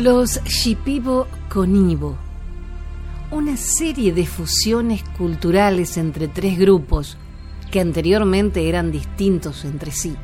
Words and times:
Los 0.00 0.42
Shipibo 0.44 1.26
Conibo, 1.50 2.16
una 3.30 3.58
serie 3.58 4.14
de 4.14 4.24
fusiones 4.24 5.04
culturales 5.18 5.98
entre 5.98 6.26
tres 6.26 6.58
grupos 6.58 7.18
que 7.70 7.80
anteriormente 7.80 8.66
eran 8.70 8.92
distintos 8.92 9.66
entre 9.66 9.90
sí, 9.90 10.16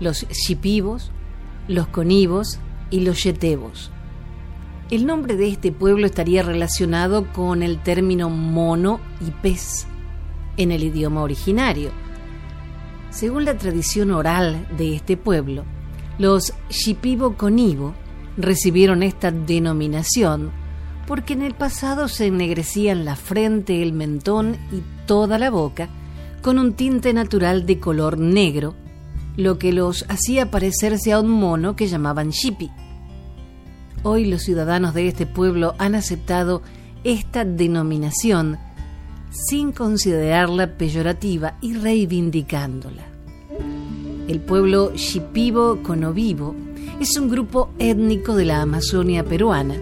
los 0.00 0.26
Shipibos, 0.30 1.10
los 1.68 1.86
Conibos 1.88 2.58
y 2.88 3.00
los 3.00 3.22
Yetebos. 3.22 3.90
El 4.90 5.04
nombre 5.04 5.36
de 5.36 5.48
este 5.48 5.70
pueblo 5.70 6.06
estaría 6.06 6.42
relacionado 6.42 7.30
con 7.34 7.62
el 7.62 7.82
término 7.82 8.30
mono 8.30 9.00
y 9.20 9.32
pez 9.32 9.86
en 10.56 10.72
el 10.72 10.82
idioma 10.82 11.20
originario. 11.20 11.90
Según 13.10 13.44
la 13.44 13.58
tradición 13.58 14.12
oral 14.12 14.66
de 14.78 14.96
este 14.96 15.18
pueblo, 15.18 15.66
los 16.16 16.54
Shipibo 16.70 17.36
Conibo 17.36 17.92
recibieron 18.36 19.02
esta 19.02 19.30
denominación 19.30 20.50
porque 21.06 21.34
en 21.34 21.42
el 21.42 21.54
pasado 21.54 22.08
se 22.08 22.26
ennegrecían 22.26 23.04
la 23.04 23.16
frente, 23.16 23.82
el 23.82 23.92
mentón 23.92 24.56
y 24.72 24.82
toda 25.06 25.38
la 25.38 25.50
boca 25.50 25.88
con 26.42 26.58
un 26.58 26.74
tinte 26.74 27.12
natural 27.12 27.66
de 27.66 27.78
color 27.78 28.18
negro, 28.18 28.74
lo 29.36 29.58
que 29.58 29.72
los 29.72 30.04
hacía 30.08 30.50
parecerse 30.50 31.12
a 31.12 31.20
un 31.20 31.30
mono 31.30 31.76
que 31.76 31.86
llamaban 31.86 32.30
shipi. 32.30 32.70
Hoy 34.02 34.26
los 34.26 34.42
ciudadanos 34.42 34.92
de 34.94 35.08
este 35.08 35.26
pueblo 35.26 35.74
han 35.78 35.94
aceptado 35.94 36.62
esta 37.02 37.44
denominación 37.44 38.58
sin 39.30 39.72
considerarla 39.72 40.76
peyorativa 40.76 41.56
y 41.60 41.74
reivindicándola. 41.74 43.04
El 44.28 44.40
pueblo 44.40 44.92
shipibo 44.94 45.82
conovivo 45.82 46.54
es 47.00 47.16
un 47.18 47.28
grupo 47.28 47.70
étnico 47.78 48.36
de 48.36 48.44
la 48.44 48.62
Amazonia 48.62 49.24
peruana 49.24 49.76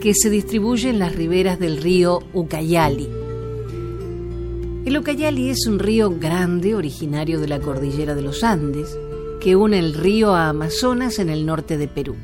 que 0.00 0.14
se 0.14 0.30
distribuye 0.30 0.88
en 0.88 0.98
las 0.98 1.14
riberas 1.14 1.58
del 1.58 1.76
río 1.78 2.20
Ucayali. 2.32 3.08
El 4.84 4.96
Ucayali 4.98 5.50
es 5.50 5.66
un 5.66 5.78
río 5.78 6.10
grande 6.10 6.74
originario 6.74 7.40
de 7.40 7.48
la 7.48 7.60
cordillera 7.60 8.14
de 8.14 8.22
los 8.22 8.44
Andes 8.44 8.96
que 9.40 9.56
une 9.56 9.78
el 9.78 9.94
río 9.94 10.34
a 10.34 10.48
Amazonas 10.48 11.18
en 11.18 11.28
el 11.28 11.44
norte 11.44 11.76
de 11.76 11.88
Perú. 11.88 12.14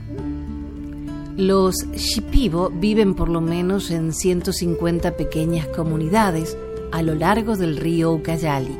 Los 1.36 1.76
Shipibo 1.92 2.70
viven 2.70 3.14
por 3.14 3.28
lo 3.28 3.40
menos 3.40 3.90
en 3.90 4.12
150 4.12 5.16
pequeñas 5.16 5.66
comunidades 5.68 6.56
a 6.90 7.02
lo 7.02 7.14
largo 7.14 7.56
del 7.56 7.76
río 7.76 8.12
Ucayali 8.12 8.76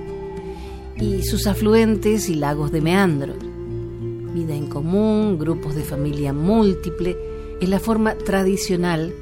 y 0.97 1.23
sus 1.25 1.47
afluentes 1.47 2.29
y 2.29 2.35
lagos 2.35 2.71
de 2.71 2.81
meandros 2.81 3.52
vida 4.33 4.55
en 4.55 4.67
común, 4.67 5.39
grupos 5.39 5.75
de 5.75 5.85
familia 5.85 6.33
múltiple, 6.33 7.17
es 7.61 7.69
la 7.69 7.79
forma 7.79 8.15
tradicional 8.15 9.15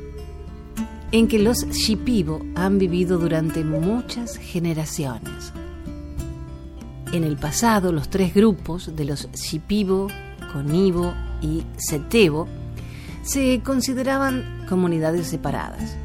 en 1.12 1.28
que 1.28 1.38
los 1.38 1.66
Shipibo 1.68 2.40
han 2.54 2.78
vivido 2.78 3.18
durante 3.18 3.64
muchas 3.64 4.36
generaciones. 4.36 5.52
En 7.12 7.24
el 7.24 7.36
pasado, 7.36 7.92
los 7.92 8.08
tres 8.08 8.32
grupos 8.32 8.94
de 8.94 9.04
los 9.04 9.30
Shipibo, 9.32 10.06
Conibo 10.52 11.12
y 11.42 11.64
Setebo 11.76 12.46
se 13.22 13.60
consideraban 13.64 14.64
comunidades 14.68 15.26
separadas. 15.26 15.96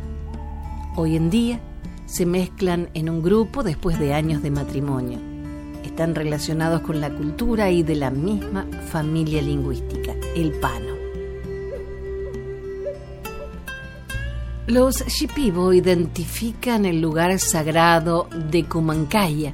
Hoy 0.96 1.16
en 1.16 1.30
día 1.30 1.60
se 2.08 2.26
mezclan 2.26 2.90
en 2.94 3.10
un 3.10 3.22
grupo 3.22 3.64
después 3.64 4.00
de 4.00 4.14
años 4.14 4.42
de 4.42 4.52
matrimonio 4.52 5.34
están 5.95 6.13
relacionados 6.13 6.81
con 6.81 7.00
la 7.00 7.09
cultura 7.09 7.72
y 7.72 7.81
de 7.81 7.95
la 7.95 8.09
misma 8.11 8.67
familia 8.91 9.41
lingüística, 9.41 10.13
el 10.35 10.51
pano. 10.51 10.94
Los 14.67 15.06
Shipibo 15.07 15.72
identifican 15.72 16.85
el 16.85 17.00
lugar 17.00 17.39
sagrado 17.39 18.28
de 18.51 18.66
Kumankaya, 18.66 19.53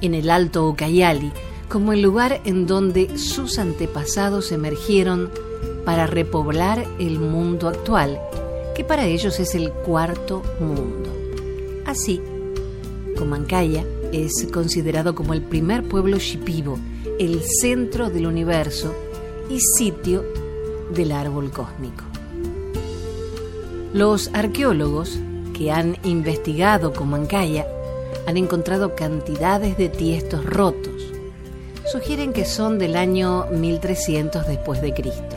en 0.00 0.14
el 0.14 0.30
Alto 0.30 0.68
Ucayali, 0.68 1.32
como 1.68 1.92
el 1.92 2.02
lugar 2.02 2.40
en 2.44 2.68
donde 2.68 3.18
sus 3.18 3.58
antepasados 3.58 4.52
emergieron 4.52 5.28
para 5.84 6.06
repoblar 6.06 6.86
el 7.00 7.18
mundo 7.18 7.66
actual, 7.66 8.20
que 8.76 8.84
para 8.84 9.06
ellos 9.06 9.40
es 9.40 9.56
el 9.56 9.72
cuarto 9.72 10.40
mundo. 10.60 11.10
Así, 11.84 12.20
Kumankaya 13.18 13.84
es 14.14 14.46
considerado 14.52 15.14
como 15.14 15.34
el 15.34 15.42
primer 15.42 15.82
pueblo 15.82 16.18
shipibo, 16.18 16.78
el 17.18 17.42
centro 17.42 18.10
del 18.10 18.26
universo 18.26 18.94
y 19.48 19.58
sitio 19.60 20.24
del 20.94 21.12
árbol 21.12 21.50
cósmico. 21.50 22.04
Los 23.92 24.30
arqueólogos 24.32 25.18
que 25.52 25.70
han 25.70 25.96
investigado 26.04 26.92
Comancaya 26.92 27.66
han 28.26 28.36
encontrado 28.36 28.94
cantidades 28.94 29.76
de 29.76 29.88
tiestos 29.88 30.44
rotos. 30.44 31.12
Sugieren 31.90 32.32
que 32.32 32.44
son 32.44 32.78
del 32.78 32.96
año 32.96 33.46
1300 33.52 34.46
después 34.46 34.80
de 34.80 34.94
Cristo. 34.94 35.36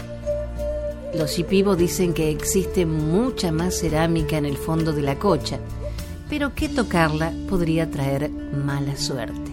Los 1.14 1.32
Shipibo 1.32 1.76
dicen 1.76 2.14
que 2.14 2.30
existe 2.30 2.86
mucha 2.86 3.52
más 3.52 3.76
cerámica 3.80 4.38
en 4.38 4.46
el 4.46 4.58
fondo 4.58 4.94
de 4.94 5.02
la 5.02 5.18
cocha, 5.18 5.60
pero 6.30 6.54
que 6.56 6.70
tocarla 6.70 7.32
podría 7.50 7.90
traer 7.90 8.30
mala 8.30 8.96
suerte. 8.98 9.52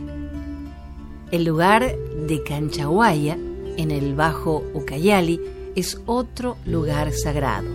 El 1.30 1.44
lugar 1.44 1.94
de 2.28 2.42
Canchahuaya, 2.42 3.36
en 3.76 3.90
el 3.90 4.14
Bajo 4.14 4.62
Ucayali, 4.74 5.40
es 5.74 6.00
otro 6.06 6.56
lugar 6.64 7.12
sagrado. 7.12 7.68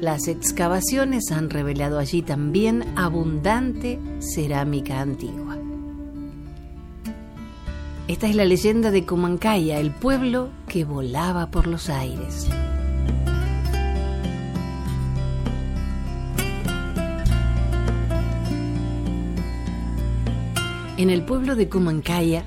Las 0.00 0.26
excavaciones 0.26 1.30
han 1.30 1.50
revelado 1.50 1.98
allí 1.98 2.22
también 2.22 2.84
abundante 2.96 4.00
cerámica 4.20 5.00
antigua. 5.00 5.58
Esta 8.08 8.26
es 8.26 8.34
la 8.34 8.44
leyenda 8.44 8.90
de 8.90 9.06
Comancaya, 9.06 9.78
el 9.78 9.92
pueblo 9.92 10.48
que 10.66 10.84
volaba 10.84 11.50
por 11.50 11.66
los 11.66 11.88
aires. 11.88 12.48
En 20.98 21.08
el 21.08 21.24
pueblo 21.24 21.56
de 21.56 21.70
Cumancaya 21.70 22.44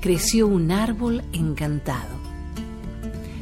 creció 0.00 0.46
un 0.46 0.70
árbol 0.70 1.24
encantado. 1.32 2.08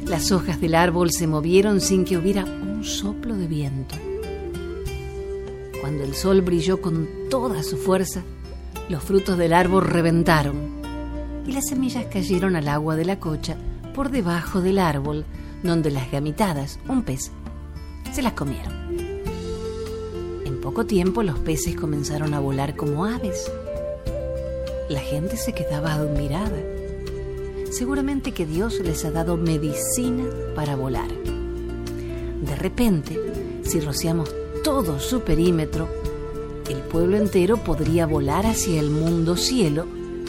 Las 0.05 0.31
hojas 0.31 0.59
del 0.59 0.73
árbol 0.73 1.11
se 1.11 1.27
movieron 1.27 1.79
sin 1.79 2.05
que 2.05 2.17
hubiera 2.17 2.43
un 2.43 2.83
soplo 2.83 3.35
de 3.37 3.45
viento. 3.45 3.95
Cuando 5.79 6.03
el 6.03 6.15
sol 6.15 6.41
brilló 6.41 6.81
con 6.81 7.07
toda 7.29 7.61
su 7.61 7.77
fuerza, 7.77 8.23
los 8.89 9.03
frutos 9.03 9.37
del 9.37 9.53
árbol 9.53 9.85
reventaron 9.85 10.81
y 11.45 11.51
las 11.51 11.67
semillas 11.67 12.07
cayeron 12.11 12.55
al 12.55 12.67
agua 12.67 12.95
de 12.95 13.05
la 13.05 13.19
cocha 13.19 13.57
por 13.93 14.09
debajo 14.09 14.59
del 14.59 14.79
árbol, 14.79 15.23
donde 15.61 15.91
las 15.91 16.11
gamitadas, 16.11 16.79
un 16.89 17.03
pez, 17.03 17.31
se 18.11 18.23
las 18.23 18.33
comieron. 18.33 18.73
En 20.45 20.59
poco 20.61 20.87
tiempo 20.87 21.21
los 21.21 21.37
peces 21.37 21.75
comenzaron 21.75 22.33
a 22.33 22.39
volar 22.39 22.75
como 22.75 23.05
aves 23.05 23.51
la 24.89 24.99
gente 24.99 25.37
se 25.37 25.53
quedaba 25.53 25.93
admirada. 25.93 26.57
Seguramente 27.71 28.31
que 28.31 28.47
Dios 28.47 28.79
les 28.79 29.05
ha 29.05 29.11
dado 29.11 29.37
medicina 29.37 30.25
para 30.55 30.75
volar. 30.75 31.09
De 32.41 32.55
repente, 32.55 33.17
si 33.63 33.79
rociamos 33.79 34.33
todo 34.63 34.99
su 34.99 35.21
perímetro, 35.21 35.87
el 36.67 36.77
pueblo 36.77 37.17
entero 37.17 37.57
podría 37.57 38.07
volar 38.07 38.47
hacia 38.47 38.79
el 38.79 38.89
mundo 38.89 39.37
cielo 39.37 39.85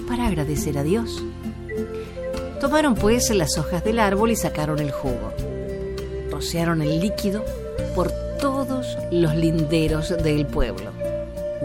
para 0.06 0.26
agradecer 0.26 0.76
a 0.76 0.82
Dios. 0.82 1.22
Tomaron 2.60 2.94
pues 2.94 3.34
las 3.34 3.56
hojas 3.56 3.82
del 3.82 3.98
árbol 3.98 4.30
y 4.30 4.36
sacaron 4.36 4.78
el 4.78 4.90
jugo. 4.90 5.32
Rociaron 6.30 6.82
el 6.82 7.00
líquido 7.00 7.42
por 7.94 8.10
todos 8.38 8.98
los 9.10 9.34
linderos 9.34 10.10
del 10.22 10.46
pueblo. 10.46 10.90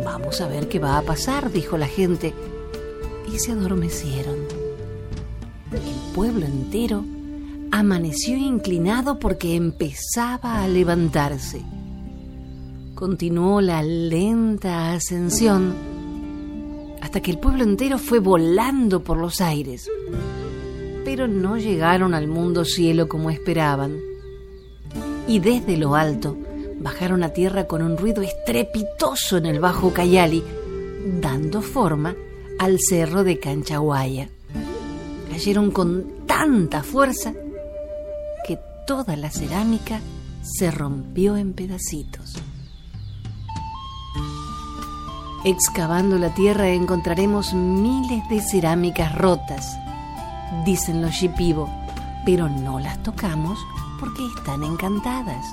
Vamos 0.03 0.39
a 0.39 0.47
ver 0.47 0.69
qué 0.69 0.79
va 0.79 0.97
a 0.97 1.01
pasar, 1.01 1.51
dijo 1.51 1.77
la 1.77 1.87
gente, 1.87 2.33
se 3.39 3.51
adormecieron. 3.51 4.35
El 5.71 6.13
pueblo 6.13 6.45
entero 6.45 7.03
amaneció 7.71 8.37
inclinado 8.37 9.19
porque 9.19 9.55
empezaba 9.55 10.63
a 10.63 10.67
levantarse. 10.67 11.61
Continuó 12.93 13.59
la 13.59 13.83
lenta 13.83 14.93
ascensión 14.93 15.73
hasta 17.01 17.21
que 17.21 17.31
el 17.31 17.39
pueblo 17.39 17.63
entero 17.63 17.97
fue 17.97 18.19
volando 18.19 19.03
por 19.03 19.17
los 19.17 19.41
aires. 19.41 19.89
Pero 21.03 21.27
no 21.27 21.57
llegaron 21.57 22.13
al 22.13 22.27
mundo 22.27 22.63
cielo 22.65 23.07
como 23.07 23.29
esperaban. 23.29 23.99
Y 25.27 25.39
desde 25.39 25.77
lo 25.77 25.95
alto 25.95 26.37
bajaron 26.79 27.23
a 27.23 27.29
tierra 27.29 27.67
con 27.67 27.81
un 27.81 27.97
ruido 27.97 28.21
estrepitoso 28.21 29.37
en 29.37 29.47
el 29.47 29.59
Bajo 29.59 29.91
Cayali, 29.91 30.43
dando 31.19 31.61
forma 31.61 32.15
al 32.59 32.79
cerro 32.79 33.23
de 33.23 33.39
Canchaguaya. 33.39 34.29
Cayeron 35.29 35.71
con 35.71 36.25
tanta 36.25 36.83
fuerza 36.83 37.33
que 38.47 38.59
toda 38.87 39.15
la 39.15 39.29
cerámica 39.29 39.99
se 40.41 40.71
rompió 40.71 41.37
en 41.37 41.53
pedacitos. 41.53 42.35
Excavando 45.43 46.17
la 46.17 46.33
tierra 46.33 46.69
encontraremos 46.69 47.53
miles 47.53 48.27
de 48.29 48.41
cerámicas 48.41 49.13
rotas, 49.13 49.77
dicen 50.65 51.01
los 51.01 51.11
shipibo, 51.11 51.69
pero 52.25 52.49
no 52.49 52.79
las 52.79 53.01
tocamos 53.03 53.59
porque 53.99 54.25
están 54.35 54.63
encantadas. 54.63 55.45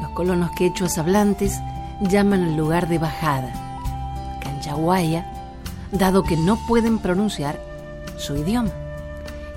Los 0.00 0.10
colonos 0.10 0.50
quechuas 0.52 0.98
hablantes 0.98 1.60
llaman 2.00 2.42
al 2.42 2.56
lugar 2.56 2.88
de 2.88 2.98
bajada, 2.98 3.52
Canchaguaya, 4.40 5.33
dado 5.92 6.22
que 6.22 6.36
no 6.36 6.58
pueden 6.66 6.98
pronunciar 6.98 7.60
su 8.16 8.36
idioma. 8.36 8.72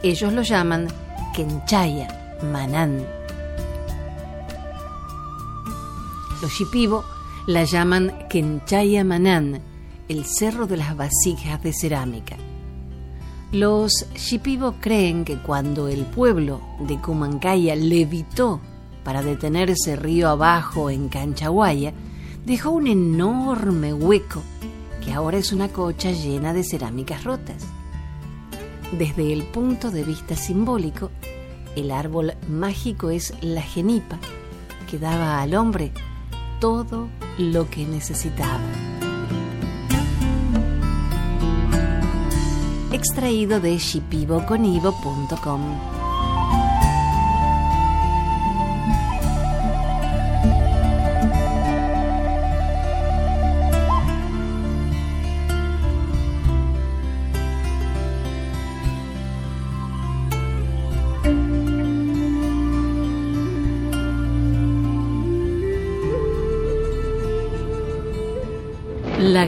Ellos 0.03 0.33
lo 0.33 0.41
llaman 0.41 0.88
Kenchaya, 1.33 2.38
Manán. 2.44 3.06
Los 6.41 6.51
shipibo 6.51 7.03
la 7.47 7.63
llaman 7.63 8.13
Kenchaya 8.29 9.03
Manán, 9.03 9.62
el 10.07 10.25
cerro 10.25 10.68
de 10.68 10.77
las 10.77 10.95
vasijas 10.95 11.62
de 11.63 11.74
cerámica. 11.74 12.38
Los 13.51 14.06
shipibo 14.13 14.75
creen 14.81 15.23
que 15.23 15.38
cuando 15.38 15.88
el 15.88 16.06
pueblo 16.06 16.62
de 16.81 17.00
Kumancaya 17.00 17.75
levitó 17.75 18.59
para 19.06 19.23
detenerse 19.23 19.95
río 19.95 20.27
abajo 20.27 20.89
en 20.89 21.07
Canchaguaya, 21.07 21.94
dejó 22.45 22.71
un 22.71 22.88
enorme 22.88 23.94
hueco 23.94 24.44
que 25.07 25.13
ahora 25.13 25.38
es 25.38 25.54
una 25.54 25.69
cocha 25.69 26.12
llena 26.12 26.54
de 26.54 26.65
cerámicas 26.65 27.24
rotas. 27.24 27.65
Desde 28.92 29.31
el 29.31 29.44
punto 29.44 29.89
de 29.89 30.04
vista 30.04 30.36
simbólico, 30.36 31.12
el 31.77 31.92
árbol 31.92 32.33
mágico 32.50 33.09
es 33.09 33.33
la 33.39 33.62
genipa, 33.62 34.19
que 34.92 35.00
daba 35.00 35.42
al 35.42 35.56
hombre 35.56 35.94
todo 36.59 37.07
lo 37.38 37.69
que 37.69 37.86
necesitaba. 37.86 38.59
Extraído 42.92 43.62
de 43.62 43.77
shipiboconivo.com. 43.77 45.96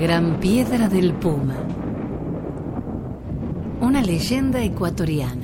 Gran 0.01 0.39
Piedra 0.39 0.87
del 0.87 1.11
Puma. 1.11 1.57
Una 3.81 4.01
leyenda 4.01 4.63
ecuatoriana. 4.63 5.43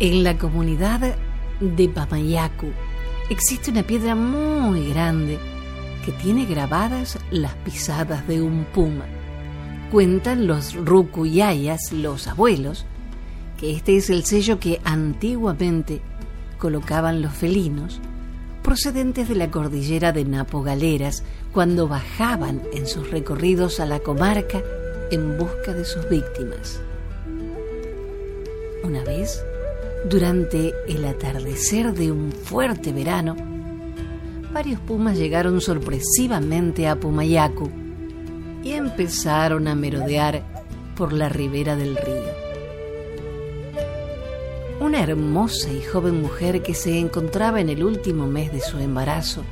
En 0.00 0.24
la 0.24 0.38
comunidad 0.38 1.14
de 1.60 1.88
Pamayacu 1.90 2.68
existe 3.28 3.70
una 3.70 3.82
piedra 3.82 4.14
muy 4.14 4.88
grande 4.88 5.38
que 6.02 6.12
tiene 6.12 6.46
grabadas 6.46 7.18
las 7.30 7.52
pisadas 7.56 8.26
de 8.26 8.40
un 8.40 8.64
puma. 8.72 9.04
Cuentan 9.94 10.48
los 10.48 10.74
rucuyayas, 10.74 11.92
los 11.92 12.26
abuelos, 12.26 12.84
que 13.56 13.70
este 13.70 13.96
es 13.96 14.10
el 14.10 14.24
sello 14.24 14.58
que 14.58 14.80
antiguamente 14.82 16.00
colocaban 16.58 17.22
los 17.22 17.32
felinos 17.32 18.00
procedentes 18.64 19.28
de 19.28 19.36
la 19.36 19.52
cordillera 19.52 20.10
de 20.10 20.24
Napo 20.24 20.64
Galeras 20.64 21.22
cuando 21.52 21.86
bajaban 21.86 22.60
en 22.72 22.88
sus 22.88 23.08
recorridos 23.12 23.78
a 23.78 23.86
la 23.86 24.00
comarca 24.00 24.64
en 25.12 25.38
busca 25.38 25.72
de 25.72 25.84
sus 25.84 26.08
víctimas. 26.08 26.80
Una 28.82 29.04
vez, 29.04 29.44
durante 30.10 30.74
el 30.88 31.04
atardecer 31.04 31.94
de 31.94 32.10
un 32.10 32.32
fuerte 32.32 32.92
verano, 32.92 33.36
varios 34.52 34.80
pumas 34.80 35.16
llegaron 35.16 35.60
sorpresivamente 35.60 36.88
a 36.88 36.96
Pumayacu 36.96 37.83
y 38.64 38.72
empezaron 38.72 39.68
a 39.68 39.74
merodear 39.74 40.42
por 40.96 41.12
la 41.12 41.28
ribera 41.28 41.76
del 41.76 41.96
río. 41.96 42.44
Una 44.80 45.02
hermosa 45.02 45.70
y 45.70 45.82
joven 45.82 46.20
mujer 46.20 46.62
que 46.62 46.74
se 46.74 46.98
encontraba 46.98 47.60
en 47.60 47.68
el 47.68 47.84
último 47.84 48.26
mes 48.26 48.50
de 48.52 48.60
su 48.60 48.78
embarazo 48.78 49.44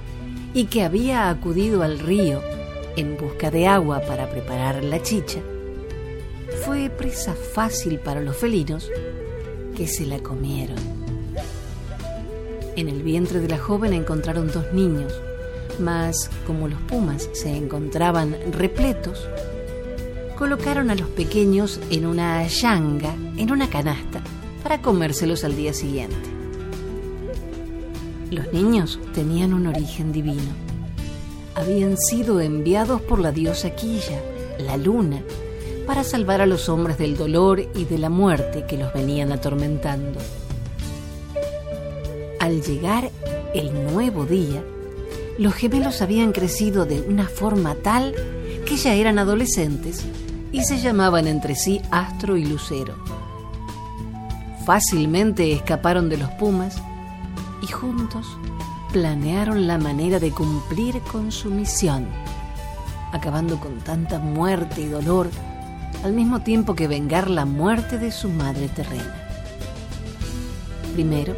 y 0.55 0.65
que 0.65 0.83
había 0.83 1.31
acudido 1.31 1.83
al 1.83 1.99
río 1.99 2.43
en 2.97 3.17
busca 3.17 3.51
de 3.51 3.67
agua 3.67 4.01
para 4.01 4.29
preparar 4.31 4.83
la 4.83 5.01
chicha, 5.03 5.41
fue 6.65 6.91
presa 6.91 7.35
fácil 7.35 7.99
para 7.99 8.21
los 8.21 8.37
felinos 8.37 8.91
que 9.77 9.87
se 9.87 10.07
la 10.07 10.19
comieron. 10.19 10.77
En 12.77 12.89
el 12.89 13.03
vientre 13.03 13.41
de 13.41 13.49
la 13.49 13.59
joven 13.59 13.93
encontraron 13.93 14.49
dos 14.49 14.73
niños, 14.73 15.13
mas 15.79 16.31
como 16.47 16.69
los 16.69 16.81
pumas 16.83 17.29
se 17.33 17.57
encontraban 17.57 18.37
repletos, 18.53 19.29
colocaron 20.37 20.91
a 20.91 20.95
los 20.95 21.09
pequeños 21.09 21.81
en 21.91 22.07
una 22.07 22.47
yanga, 22.47 23.15
en 23.37 23.53
una 23.53 23.69
canasta, 23.69 24.23
para 24.63 24.83
comérselos 24.83 25.45
al 25.45 25.57
día 25.57 25.73
siguiente. 25.73 26.17
Los 28.31 28.53
niños 28.53 28.99
tenían 29.13 29.53
un 29.53 29.67
origen 29.67 30.11
divino. 30.11 30.51
Habían 31.55 31.97
sido 31.99 32.41
enviados 32.41 33.01
por 33.03 33.19
la 33.19 33.31
diosa 33.31 33.71
Quilla, 33.71 34.21
la 34.59 34.77
luna, 34.77 35.23
para 35.87 36.03
salvar 36.03 36.41
a 36.41 36.47
los 36.47 36.69
hombres 36.69 36.97
del 36.97 37.17
dolor 37.17 37.61
y 37.61 37.85
de 37.85 37.99
la 37.99 38.09
muerte 38.09 38.65
que 38.67 38.79
los 38.79 38.93
venían 38.93 39.33
atormentando. 39.33 40.19
Al 42.41 42.63
llegar 42.63 43.11
el 43.55 43.73
nuevo 43.93 44.25
día, 44.25 44.65
los 45.43 45.55
gemelos 45.55 46.03
habían 46.03 46.31
crecido 46.31 46.87
de 46.87 47.01
una 47.01 47.27
forma 47.27 47.75
tal 47.75 48.15
que 48.65 48.77
ya 48.77 48.95
eran 48.95 49.19
adolescentes 49.19 50.07
y 50.53 50.63
se 50.63 50.79
llamaban 50.79 51.27
entre 51.27 51.57
sí 51.57 51.83
Astro 51.91 52.37
y 52.37 52.45
Lucero. 52.45 52.95
Fácilmente 54.65 55.53
escaparon 55.53 56.09
de 56.09 56.19
los 56.19 56.31
pumas 56.33 56.81
y 57.61 57.67
juntos 57.67 58.25
planearon 58.93 59.67
la 59.67 59.79
manera 59.79 60.21
de 60.21 60.31
cumplir 60.31 61.01
con 61.11 61.33
su 61.33 61.51
misión, 61.51 62.07
acabando 63.11 63.59
con 63.59 63.81
tanta 63.81 64.21
muerte 64.21 64.83
y 64.83 64.87
dolor 64.87 65.29
al 66.05 66.13
mismo 66.13 66.43
tiempo 66.43 66.77
que 66.77 66.87
vengar 66.87 67.29
la 67.29 67.47
muerte 67.47 67.99
de 67.99 68.13
su 68.13 68.29
madre 68.29 68.69
terrena. 68.69 69.29
Primero, 70.95 71.35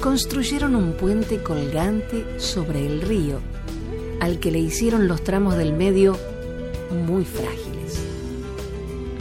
construyeron 0.00 0.74
un 0.74 0.92
puente 0.92 1.42
colgante 1.42 2.24
sobre 2.38 2.86
el 2.86 3.00
río, 3.00 3.40
al 4.20 4.38
que 4.38 4.50
le 4.50 4.58
hicieron 4.58 5.08
los 5.08 5.24
tramos 5.24 5.56
del 5.56 5.72
medio 5.72 6.16
muy 7.06 7.24
frágiles. 7.24 8.00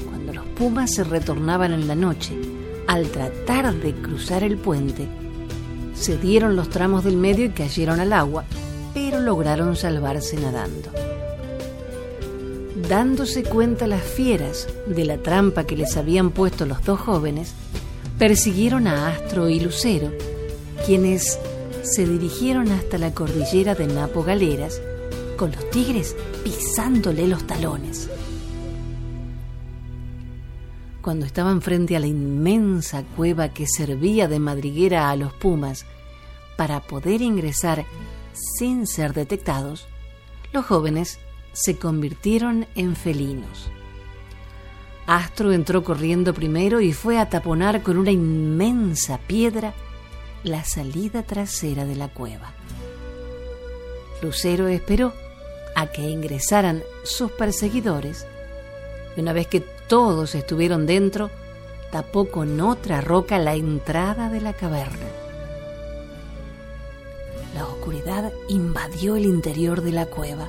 Cuando 0.07 0.33
los 0.33 0.45
pumas 0.47 0.93
se 0.93 1.03
retornaban 1.03 1.73
en 1.73 1.87
la 1.87 1.95
noche, 1.95 2.33
al 2.87 3.07
tratar 3.09 3.73
de 3.73 3.93
cruzar 3.93 4.43
el 4.43 4.57
puente, 4.57 5.07
se 5.93 6.17
dieron 6.17 6.55
los 6.55 6.69
tramos 6.69 7.03
del 7.03 7.17
medio 7.17 7.45
y 7.45 7.49
cayeron 7.49 7.99
al 7.99 8.13
agua, 8.13 8.45
pero 8.93 9.19
lograron 9.19 9.75
salvarse 9.75 10.37
nadando. 10.37 10.89
Dándose 12.89 13.43
cuenta 13.43 13.87
las 13.87 14.03
fieras 14.03 14.67
de 14.87 15.05
la 15.05 15.17
trampa 15.17 15.63
que 15.63 15.77
les 15.77 15.95
habían 15.95 16.31
puesto 16.31 16.65
los 16.65 16.83
dos 16.83 16.99
jóvenes, 16.99 17.53
persiguieron 18.19 18.87
a 18.87 19.07
Astro 19.07 19.49
y 19.49 19.59
Lucero, 19.59 20.11
quienes 20.85 21.39
se 21.81 22.05
dirigieron 22.05 22.71
hasta 22.71 22.97
la 22.97 23.13
cordillera 23.13 23.75
de 23.75 23.87
Napo 23.87 24.23
Galeras, 24.23 24.81
con 25.37 25.51
los 25.51 25.69
tigres 25.69 26.15
pisándole 26.43 27.27
los 27.27 27.45
talones. 27.47 28.09
Cuando 31.01 31.25
estaban 31.25 31.61
frente 31.61 31.95
a 31.95 31.99
la 31.99 32.07
inmensa 32.07 33.03
cueva 33.15 33.49
que 33.49 33.65
servía 33.67 34.27
de 34.27 34.39
madriguera 34.39 35.09
a 35.09 35.15
los 35.15 35.33
pumas 35.33 35.85
para 36.57 36.81
poder 36.81 37.21
ingresar 37.21 37.85
sin 38.57 38.87
ser 38.87 39.13
detectados, 39.13 39.87
los 40.53 40.65
jóvenes 40.65 41.19
se 41.51 41.77
convirtieron 41.77 42.67
en 42.75 42.95
felinos. 42.95 43.69
Astro 45.05 45.51
entró 45.51 45.83
corriendo 45.83 46.33
primero 46.33 46.79
y 46.79 46.93
fue 46.93 47.19
a 47.19 47.29
taponar 47.29 47.83
con 47.83 47.97
una 47.97 48.11
inmensa 48.11 49.17
piedra 49.17 49.73
la 50.43 50.63
salida 50.63 51.23
trasera 51.23 51.85
de 51.85 51.95
la 51.95 52.07
cueva. 52.07 52.51
Lucero 54.21 54.67
esperó 54.67 55.13
a 55.75 55.87
que 55.87 56.09
ingresaran 56.09 56.83
sus 57.03 57.31
perseguidores 57.31 58.25
y 59.15 59.21
una 59.21 59.33
vez 59.33 59.47
que 59.47 59.59
todos 59.59 60.35
estuvieron 60.35 60.85
dentro, 60.85 61.29
tapó 61.91 62.29
con 62.29 62.59
otra 62.61 63.01
roca 63.01 63.37
la 63.37 63.55
entrada 63.55 64.29
de 64.29 64.41
la 64.41 64.53
caverna. 64.53 65.07
La 67.53 67.67
oscuridad 67.67 68.31
invadió 68.49 69.15
el 69.15 69.25
interior 69.25 69.81
de 69.81 69.91
la 69.91 70.07
cueva. 70.07 70.47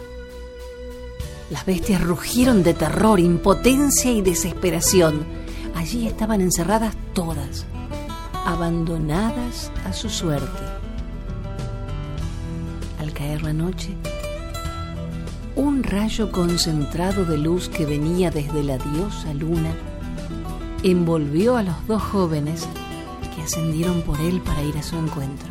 Las 1.50 1.66
bestias 1.66 2.00
rugieron 2.02 2.62
de 2.62 2.72
terror, 2.72 3.20
impotencia 3.20 4.10
y 4.10 4.22
desesperación. 4.22 5.26
Allí 5.74 6.06
estaban 6.06 6.40
encerradas 6.40 6.94
todas, 7.12 7.66
abandonadas 8.44 9.70
a 9.84 9.92
su 9.92 10.08
suerte. 10.08 10.62
Al 12.98 13.12
caer 13.12 13.42
la 13.42 13.52
noche, 13.52 13.94
un 15.56 15.82
rayo 15.82 16.32
concentrado 16.32 17.24
de 17.24 17.38
luz 17.38 17.68
que 17.68 17.86
venía 17.86 18.30
desde 18.30 18.62
la 18.62 18.78
diosa 18.78 19.32
luna 19.34 19.72
envolvió 20.82 21.56
a 21.56 21.62
los 21.62 21.86
dos 21.86 22.02
jóvenes 22.02 22.68
que 23.34 23.42
ascendieron 23.42 24.02
por 24.02 24.20
él 24.20 24.40
para 24.40 24.62
ir 24.62 24.76
a 24.76 24.82
su 24.82 24.96
encuentro. 24.96 25.48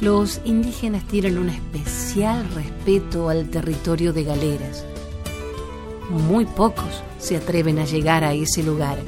Los 0.00 0.40
indígenas 0.44 1.04
tienen 1.04 1.38
un 1.38 1.48
especial 1.48 2.48
respeto 2.50 3.28
al 3.28 3.48
territorio 3.48 4.12
de 4.12 4.24
galeras. 4.24 4.84
Muy 6.10 6.44
pocos 6.44 7.02
se 7.18 7.36
atreven 7.36 7.78
a 7.78 7.86
llegar 7.86 8.22
a 8.22 8.34
ese 8.34 8.62
lugar. 8.62 8.98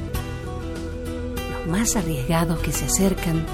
Más 1.69 1.97
arriesgados 1.97 2.61
que 2.61 2.71
se 2.71 2.85
acercan 2.85 3.45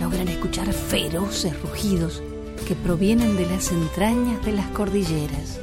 logran 0.00 0.28
escuchar 0.28 0.72
feroces 0.72 1.60
rugidos 1.62 2.22
que 2.66 2.74
provienen 2.74 3.36
de 3.36 3.46
las 3.46 3.70
entrañas 3.70 4.44
de 4.44 4.52
las 4.52 4.66
cordilleras. 4.68 5.60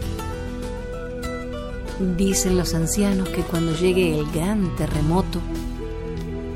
Dicen 2.18 2.58
los 2.58 2.74
ancianos 2.74 3.30
que 3.30 3.42
cuando 3.42 3.76
llegue 3.76 4.18
el 4.18 4.26
gran 4.32 4.76
terremoto, 4.76 5.40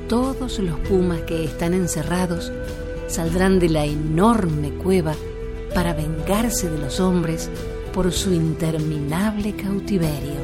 todos 0.08 0.60
los 0.60 0.80
pumas 0.80 1.22
que 1.22 1.44
están 1.44 1.74
encerrados 1.74 2.52
saldrán 3.08 3.60
de 3.60 3.70
la 3.70 3.86
enorme 3.86 4.72
cueva 4.72 5.16
para 5.74 5.94
vengarse 5.94 6.70
de 6.70 6.78
los 6.78 7.00
hombres 7.00 7.50
por 7.94 8.12
su 8.12 8.34
interminable 8.34 9.54
cautiverio. 9.54 10.40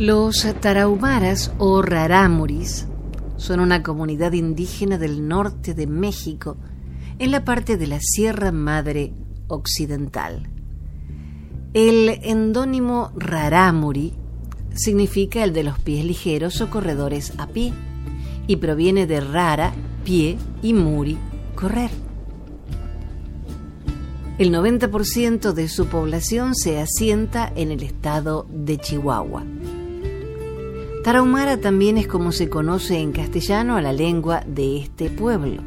Los 0.00 0.46
tarahumaras 0.62 1.52
o 1.58 1.82
rarámuris 1.82 2.86
son 3.36 3.60
una 3.60 3.82
comunidad 3.82 4.32
indígena 4.32 4.96
del 4.96 5.28
norte 5.28 5.74
de 5.74 5.86
México, 5.86 6.56
en 7.18 7.30
la 7.30 7.44
parte 7.44 7.76
de 7.76 7.86
la 7.86 7.98
Sierra 8.00 8.50
Madre 8.50 9.12
Occidental. 9.48 10.48
El 11.74 12.18
endónimo 12.22 13.12
rarámuri 13.14 14.14
significa 14.74 15.44
el 15.44 15.52
de 15.52 15.64
los 15.64 15.78
pies 15.78 16.02
ligeros 16.02 16.62
o 16.62 16.70
corredores 16.70 17.34
a 17.36 17.48
pie 17.48 17.74
y 18.46 18.56
proviene 18.56 19.06
de 19.06 19.20
rara, 19.20 19.74
pie 20.02 20.38
y 20.62 20.72
muri, 20.72 21.18
correr. 21.54 21.90
El 24.38 24.50
90% 24.50 25.52
de 25.52 25.68
su 25.68 25.88
población 25.88 26.54
se 26.54 26.80
asienta 26.80 27.52
en 27.54 27.70
el 27.70 27.82
estado 27.82 28.46
de 28.48 28.78
Chihuahua. 28.78 29.44
Tarahumara 31.02 31.56
también 31.56 31.96
es 31.96 32.06
como 32.06 32.30
se 32.30 32.50
conoce 32.50 32.98
en 32.98 33.12
castellano 33.12 33.76
a 33.76 33.82
la 33.82 33.92
lengua 33.92 34.42
de 34.46 34.76
este 34.76 35.08
pueblo. 35.08 35.62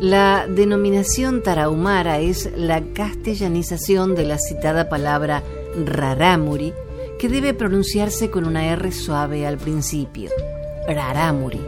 La 0.00 0.46
denominación 0.46 1.42
tarahumara 1.42 2.20
es 2.20 2.50
la 2.54 2.82
castellanización 2.92 4.14
de 4.14 4.26
la 4.26 4.38
citada 4.38 4.90
palabra 4.90 5.42
rarámuri, 5.82 6.74
que 7.18 7.30
debe 7.30 7.54
pronunciarse 7.54 8.30
con 8.30 8.44
una 8.44 8.66
R 8.66 8.92
suave 8.92 9.46
al 9.46 9.56
principio, 9.56 10.28
rarámuri, 10.86 11.60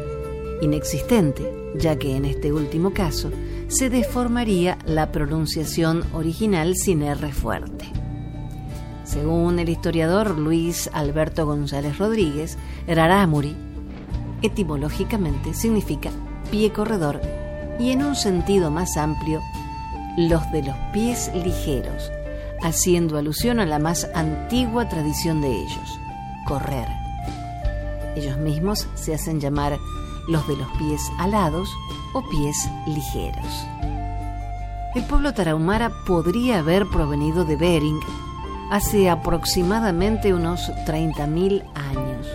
inexistente, 0.61 1.51
ya 1.77 1.97
que 1.97 2.15
en 2.15 2.27
este 2.27 2.53
último 2.53 2.93
caso 2.93 3.31
se 3.69 3.89
deformaría 3.89 4.77
la 4.85 5.11
pronunciación 5.13 6.05
original 6.13 6.77
sin 6.77 7.03
R 7.03 7.33
fuerte. 7.33 7.98
Según 9.09 9.59
el 9.59 9.71
historiador 9.71 10.39
Luis 10.39 10.91
Alberto 10.93 11.47
González 11.47 11.97
Rodríguez, 11.97 12.59
Rarámuri 12.87 13.57
etimológicamente 14.43 15.55
significa 15.55 16.11
pie 16.51 16.75
corredor 16.75 17.23
y 17.81 17.91
en 17.93 18.05
un 18.05 18.15
sentido 18.15 18.71
más 18.71 18.99
amplio, 18.99 19.41
los 20.19 20.43
de 20.53 20.63
los 20.63 20.77
pies 20.93 21.31
ligeros, 21.35 22.13
haciendo 22.63 23.17
alusión 23.17 23.61
a 23.61 23.67
la 23.67 23.79
más 23.79 24.07
antigua 24.15 24.91
tradición 24.91 25.41
de 25.41 25.53
ellos, 25.53 25.99
correr. 26.47 26.89
Ellos 28.15 28.37
mismos 28.37 28.89
se 28.95 29.15
hacen 29.15 29.41
llamar 29.41 29.79
los 30.29 30.47
de 30.47 30.57
los 30.57 30.69
pies 30.77 31.01
alados 31.19 31.71
o 32.13 32.29
pies 32.29 32.69
ligeros. 32.87 33.67
El 34.95 35.05
pueblo 35.05 35.33
tarahumara 35.33 35.91
podría 36.07 36.59
haber 36.59 36.87
provenido 36.87 37.47
de 37.47 37.57
Bering 37.57 38.01
hace 38.71 39.09
aproximadamente 39.09 40.35
unos 40.35 40.71
30.000 40.87 41.63
años, 41.75 42.27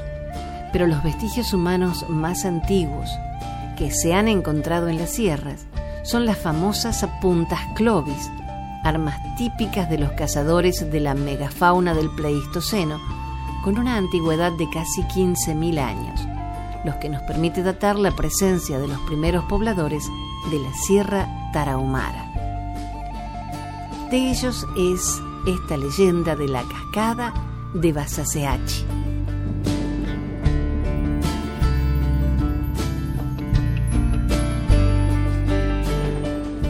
pero 0.71 0.87
los 0.87 1.03
vestigios 1.03 1.53
humanos 1.53 2.05
más 2.09 2.45
antiguos 2.45 3.09
que 3.77 3.91
se 3.91 4.13
han 4.13 4.27
encontrado 4.27 4.87
en 4.87 4.97
las 4.97 5.11
sierras 5.11 5.65
son 6.03 6.25
las 6.25 6.37
famosas 6.37 7.05
puntas 7.21 7.59
clovis, 7.75 8.29
armas 8.83 9.15
típicas 9.37 9.89
de 9.89 9.97
los 9.97 10.11
cazadores 10.11 10.91
de 10.91 10.99
la 10.99 11.13
megafauna 11.13 11.93
del 11.93 12.09
Pleistoceno, 12.09 12.99
con 13.63 13.77
una 13.77 13.95
antigüedad 13.95 14.51
de 14.51 14.69
casi 14.69 15.03
15.000 15.03 15.79
años, 15.79 16.27
los 16.83 16.95
que 16.95 17.09
nos 17.09 17.21
permite 17.23 17.63
datar 17.63 17.97
la 17.97 18.11
presencia 18.11 18.79
de 18.79 18.87
los 18.87 18.99
primeros 19.01 19.45
pobladores 19.45 20.03
de 20.51 20.59
la 20.59 20.73
Sierra 20.73 21.51
Tarahumara. 21.53 22.25
De 24.11 24.29
ellos 24.29 24.67
es 24.77 25.21
esta 25.45 25.77
leyenda 25.77 26.35
de 26.35 26.47
la 26.47 26.63
cascada 26.63 27.33
de 27.73 27.91
Basaseachi. 27.91 28.85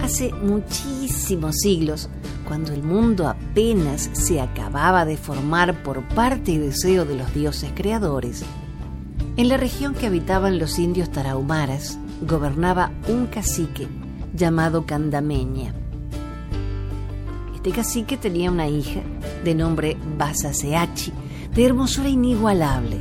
Hace 0.01 0.33
muchísimos 0.33 1.55
siglos, 1.57 2.09
cuando 2.47 2.71
el 2.71 2.83
mundo 2.83 3.27
apenas 3.27 4.09
se 4.13 4.41
acababa 4.41 5.05
de 5.05 5.17
formar 5.17 5.81
por 5.81 6.03
parte 6.09 6.51
y 6.51 6.57
deseo 6.57 7.05
de 7.05 7.15
los 7.15 7.33
dioses 7.33 7.71
creadores, 7.73 8.43
en 9.37 9.49
la 9.49 9.57
región 9.57 9.95
que 9.95 10.05
habitaban 10.05 10.59
los 10.59 10.77
indios 10.77 11.11
tarahumaras 11.11 11.97
gobernaba 12.21 12.91
un 13.07 13.25
cacique 13.25 13.87
llamado 14.35 14.85
Candameña. 14.85 15.73
Este 17.65 18.17
tenía 18.17 18.51
una 18.51 18.67
hija 18.67 18.99
de 19.45 19.55
nombre 19.55 19.95
Basaseachi, 20.17 21.13
de 21.55 21.65
hermosura 21.65 22.09
inigualable. 22.09 22.97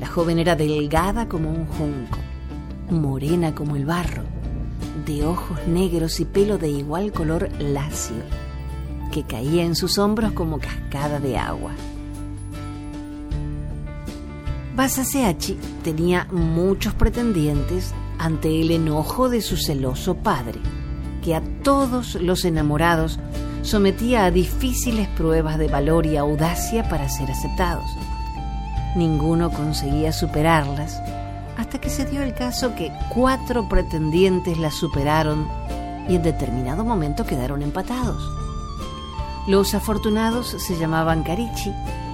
La 0.00 0.06
joven 0.06 0.38
era 0.38 0.54
delgada 0.54 1.28
como 1.28 1.48
un 1.48 1.64
junco, 1.64 2.18
morena 2.90 3.54
como 3.54 3.74
el 3.74 3.86
barro, 3.86 4.22
de 5.06 5.24
ojos 5.24 5.66
negros 5.66 6.20
y 6.20 6.26
pelo 6.26 6.58
de 6.58 6.68
igual 6.68 7.10
color 7.10 7.48
lacio, 7.58 8.16
que 9.12 9.22
caía 9.22 9.64
en 9.64 9.74
sus 9.74 9.96
hombros 9.96 10.32
como 10.32 10.58
cascada 10.58 11.18
de 11.18 11.38
agua. 11.38 11.72
Basaseachi 14.76 15.56
tenía 15.82 16.28
muchos 16.30 16.92
pretendientes 16.92 17.94
ante 18.18 18.60
el 18.60 18.72
enojo 18.72 19.30
de 19.30 19.40
su 19.40 19.56
celoso 19.56 20.16
padre, 20.16 20.60
que 21.24 21.34
a 21.34 21.42
todos 21.62 22.16
los 22.16 22.44
enamorados 22.44 23.18
sometía 23.66 24.24
a 24.24 24.30
difíciles 24.30 25.08
pruebas 25.08 25.58
de 25.58 25.66
valor 25.66 26.06
y 26.06 26.16
audacia 26.16 26.88
para 26.88 27.08
ser 27.08 27.30
aceptados. 27.30 27.90
Ninguno 28.94 29.50
conseguía 29.50 30.12
superarlas 30.12 31.02
hasta 31.56 31.80
que 31.80 31.90
se 31.90 32.04
dio 32.06 32.22
el 32.22 32.32
caso 32.34 32.74
que 32.76 32.92
cuatro 33.12 33.68
pretendientes 33.68 34.56
las 34.58 34.74
superaron 34.74 35.48
y 36.08 36.14
en 36.14 36.22
determinado 36.22 36.84
momento 36.84 37.26
quedaron 37.26 37.62
empatados. 37.62 38.22
Los 39.48 39.74
afortunados 39.74 40.54
se 40.58 40.78
llamaban 40.78 41.24
Carichi, 41.24 41.72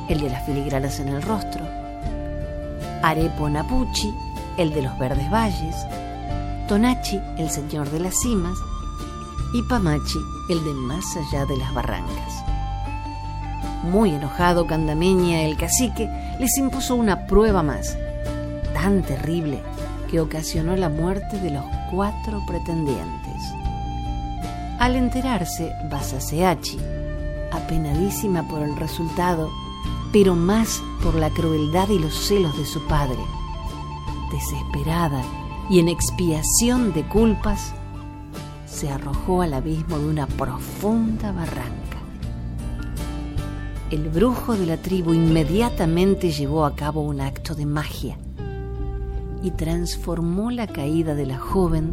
el 0.09 0.21
de 0.21 0.31
las 0.31 0.47
filigranas 0.47 1.01
en 1.01 1.09
el 1.09 1.23
rostro, 1.23 1.63
Arepo 3.03 3.49
Napuchi, 3.49 4.13
el 4.57 4.73
de 4.73 4.83
los 4.83 4.99
verdes 4.99 5.31
valles, 5.31 5.77
Tonachi, 6.69 7.21
el 7.37 7.51
señor 7.51 7.91
de 7.91 8.01
las 8.01 8.19
cimas, 8.21 8.59
y 9.53 9.63
Pamachi, 9.63 10.19
el 10.49 10.65
de 10.65 10.73
más 10.75 11.05
allá 11.17 11.45
de 11.47 11.57
las 11.57 11.73
barrancas. 11.75 12.45
Muy 13.85 14.11
enojado 14.11 14.67
Candameña, 14.67 15.43
el 15.43 15.57
cacique, 15.57 16.09
les 16.39 16.57
impuso 16.57 16.95
una 16.95 17.27
prueba 17.27 17.63
más, 17.63 17.97
tan 18.75 19.03
terrible 19.03 19.63
que 20.11 20.21
ocasionó 20.21 20.77
la 20.77 20.89
muerte 20.89 21.39
de 21.41 21.51
los 21.51 21.65
cuatro 21.91 22.41
pretendientes. 22.47 23.43
Al 24.79 24.97
enterarse, 24.97 25.73
Basaseachi, 25.91 26.79
apenadísima 27.53 28.47
por 28.49 28.63
el 28.63 28.77
resultado, 28.77 29.51
pero 30.13 30.35
más 30.35 30.83
por 31.03 31.15
la 31.15 31.31
crueldad 31.31 31.89
y 31.89 31.99
los 31.99 32.15
celos 32.15 32.57
de 32.57 32.65
su 32.65 32.87
padre. 32.87 33.19
Desesperada 34.31 35.23
y 35.71 35.79
en 35.79 35.89
expiación 35.89 36.93
de 36.93 37.07
culpas, 37.09 37.75
se 38.73 38.89
arrojó 38.89 39.43
al 39.43 39.53
abismo 39.53 39.99
de 39.99 40.07
una 40.07 40.27
profunda 40.27 41.31
barranca. 41.31 41.99
El 43.91 44.09
brujo 44.09 44.57
de 44.57 44.65
la 44.65 44.79
tribu 44.79 45.13
inmediatamente 45.13 46.31
llevó 46.31 46.65
a 46.65 46.75
cabo 46.75 47.03
un 47.03 47.21
acto 47.21 47.55
de 47.55 47.67
magia 47.67 48.17
y 49.43 49.51
transformó 49.51 50.51
la 50.51 50.67
caída 50.67 51.15
de 51.15 51.27
la 51.27 51.39
joven 51.39 51.93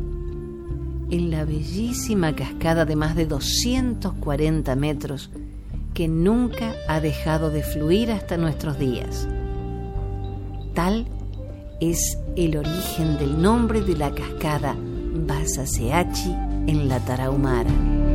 en 1.11 1.29
la 1.29 1.43
bellísima 1.43 2.33
cascada 2.33 2.85
de 2.85 2.95
más 2.95 3.15
de 3.15 3.25
240 3.25 4.75
metros 4.75 5.31
que 5.93 6.07
nunca 6.07 6.75
ha 6.87 7.01
dejado 7.01 7.49
de 7.49 7.61
fluir 7.61 8.11
hasta 8.11 8.37
nuestros 8.37 8.79
días. 8.79 9.27
Tal 10.73 11.07
es 11.81 12.17
el 12.37 12.55
origen 12.55 13.17
del 13.17 13.41
nombre 13.41 13.81
de 13.81 13.97
la 13.97 14.11
cascada 14.11 14.77
Basaseachi 15.27 16.48
en 16.69 16.87
la 16.87 16.99
Tarahumara. 16.99 18.08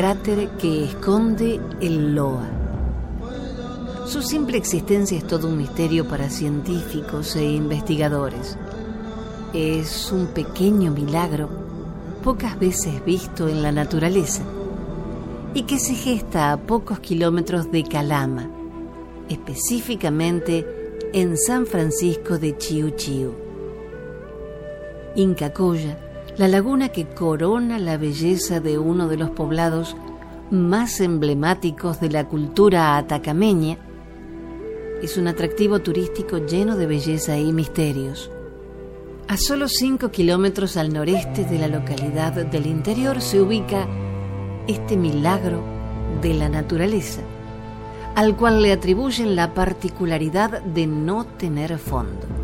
Cráter 0.00 0.48
que 0.52 0.84
esconde 0.84 1.60
el 1.82 2.14
Loa. 2.14 2.48
Su 4.06 4.22
simple 4.22 4.56
existencia 4.56 5.18
es 5.18 5.26
todo 5.26 5.46
un 5.48 5.58
misterio 5.58 6.08
para 6.08 6.30
científicos 6.30 7.36
e 7.36 7.44
investigadores. 7.44 8.56
Es 9.52 10.10
un 10.10 10.28
pequeño 10.28 10.90
milagro, 10.90 11.50
pocas 12.24 12.58
veces 12.58 13.04
visto 13.04 13.46
en 13.46 13.62
la 13.62 13.72
naturaleza, 13.72 14.42
y 15.52 15.64
que 15.64 15.78
se 15.78 15.92
gesta 15.92 16.52
a 16.52 16.56
pocos 16.56 17.00
kilómetros 17.00 17.70
de 17.70 17.84
Calama, 17.84 18.48
específicamente 19.28 20.66
en 21.12 21.36
San 21.36 21.66
Francisco 21.66 22.38
de 22.38 22.56
Chiu 22.56 22.92
Chiu. 22.92 23.34
Inca 25.14 25.52
Coya 25.52 26.09
la 26.36 26.48
laguna 26.48 26.90
que 26.90 27.06
corona 27.06 27.78
la 27.78 27.96
belleza 27.96 28.60
de 28.60 28.78
uno 28.78 29.08
de 29.08 29.16
los 29.16 29.30
poblados 29.30 29.96
más 30.50 31.00
emblemáticos 31.00 32.00
de 32.00 32.10
la 32.10 32.26
cultura 32.26 32.96
atacameña, 32.96 33.78
es 35.02 35.16
un 35.16 35.28
atractivo 35.28 35.80
turístico 35.80 36.38
lleno 36.38 36.76
de 36.76 36.86
belleza 36.86 37.38
y 37.38 37.52
misterios. 37.52 38.30
A 39.28 39.36
solo 39.36 39.68
5 39.68 40.10
kilómetros 40.10 40.76
al 40.76 40.92
noreste 40.92 41.44
de 41.44 41.58
la 41.58 41.68
localidad 41.68 42.32
del 42.32 42.66
interior 42.66 43.20
se 43.20 43.40
ubica 43.40 43.86
este 44.66 44.96
milagro 44.96 45.62
de 46.20 46.34
la 46.34 46.48
naturaleza, 46.48 47.20
al 48.14 48.36
cual 48.36 48.60
le 48.60 48.72
atribuyen 48.72 49.36
la 49.36 49.54
particularidad 49.54 50.62
de 50.62 50.86
no 50.86 51.24
tener 51.24 51.78
fondo 51.78 52.39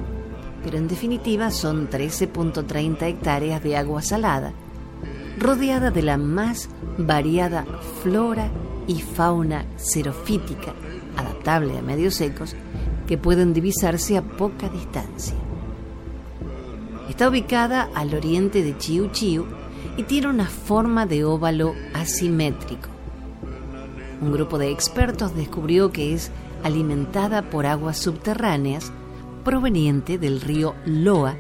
pero 0.67 0.79
en 0.79 0.89
definitiva 0.89 1.53
son 1.53 1.89
13.30 1.89 3.01
hectáreas 3.03 3.63
de 3.63 3.77
agua 3.77 4.03
salada, 4.03 4.53
rodeada 5.39 5.93
de 5.93 6.03
la 6.03 6.17
más 6.17 6.69
variada 6.99 7.65
flora 8.03 8.51
y 8.89 9.01
fauna 9.01 9.65
xerofítica, 9.77 10.75
adaptable 11.17 11.79
a 11.79 11.83
medios 11.83 12.17
secos, 12.17 12.57
que 13.07 13.17
pueden 13.17 13.53
divisarse 13.53 14.17
a 14.17 14.23
poca 14.23 14.69
distancia. 14.69 15.37
Está 17.09 17.29
ubicada 17.29 17.89
al 17.95 18.13
oriente 18.13 18.65
de 18.65 18.77
Chiu 18.77 19.13
Chiu 19.13 19.47
y 19.97 20.03
tiene 20.03 20.27
una 20.27 20.47
forma 20.47 21.07
de 21.07 21.25
óvalo 21.25 21.77
asimétrico. 21.95 22.89
Un 24.21 24.33
grupo 24.33 24.59
de 24.59 24.73
expertos 24.73 25.33
descubrió 25.37 25.93
que 25.93 26.13
es 26.13 26.33
alimentada 26.65 27.43
por 27.51 27.67
aguas 27.67 27.99
subterráneas 27.99 28.91
proveniente 29.47 30.19
del 30.19 30.41
río 30.41 30.75
Loa 30.87 31.37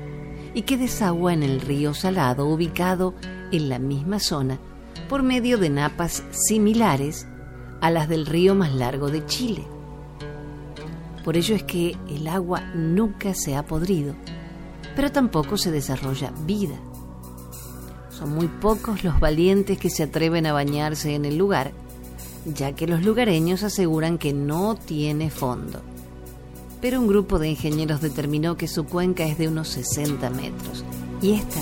y 0.55 0.63
que 0.63 0.77
desagua 0.77 1.35
en 1.35 1.43
el 1.43 1.61
río 1.61 1.93
Salado 1.93 2.47
ubicado 2.47 3.15
en 3.51 3.69
la 3.69 3.81
misma 3.81 4.21
zona 4.21 4.61
por 5.09 5.25
medio 5.25 5.59
de 5.59 5.71
napas 5.71 6.23
similares 6.31 7.27
a 7.81 7.91
las 7.91 8.09
del 8.09 8.27
río 8.27 8.55
más 8.55 8.73
largo 8.73 9.11
de 9.11 9.27
Chile. 9.27 9.67
Por 11.25 11.37
ello 11.37 11.57
es 11.57 11.65
que 11.65 11.97
el 12.09 12.29
agua 12.29 12.61
nunca 12.77 13.35
se 13.35 13.57
ha 13.57 13.67
podrido, 13.67 14.15
pero 14.95 15.11
tampoco 15.11 15.57
se 15.57 15.73
desarrolla 15.73 16.33
vida. 16.47 16.77
Son 18.09 18.33
muy 18.33 18.47
pocos 18.47 19.03
los 19.03 19.19
valientes 19.19 19.79
que 19.79 19.91
se 19.91 20.05
atreven 20.05 20.47
a 20.47 20.53
bañarse 20.53 21.17
en 21.17 21.25
el 21.25 21.37
lugar, 21.37 21.73
ya 22.45 22.71
que 22.71 22.87
los 22.87 23.05
lugareños 23.05 23.65
aseguran 23.65 24.17
que 24.17 24.33
no 24.33 24.77
tiene 24.77 25.29
fondo. 25.29 25.83
Pero 26.81 27.01
un 27.01 27.09
grupo 27.09 27.39
de 27.39 27.49
ingenieros 27.49 28.01
determinó 28.01 28.57
que 28.57 28.69
su 28.69 28.85
cuenca 28.85 29.25
es 29.25 29.39
de 29.39 29.49
unos 29.49 29.69
60 29.69 30.31
metros, 30.31 30.85
y 31.23 31.33
esta 31.33 31.61